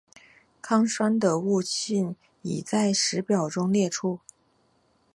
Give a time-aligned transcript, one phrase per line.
[0.63, 4.19] 糠醛的物性已在右表中列出。